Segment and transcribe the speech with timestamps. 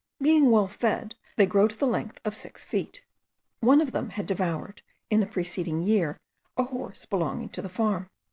[0.19, 3.05] Being well fed, they grow to the length of six feet.
[3.59, 4.81] One of them had devoured,
[5.11, 6.17] in the preceding year,
[6.57, 8.07] a horse belonging to the farm.